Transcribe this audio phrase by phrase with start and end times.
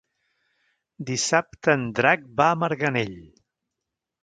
[1.09, 3.17] Dissabte en Drac va a Marganell.